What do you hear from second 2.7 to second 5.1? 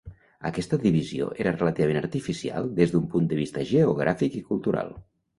des d'un punt de vista geogràfic i cultural.